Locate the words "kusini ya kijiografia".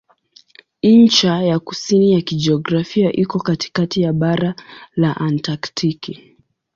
1.59-3.11